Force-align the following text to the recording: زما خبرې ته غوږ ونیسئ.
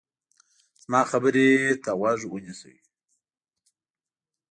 زما 0.83 1.01
خبرې 1.11 1.47
ته 1.83 1.91
غوږ 1.99 2.19
ونیسئ. 2.27 2.75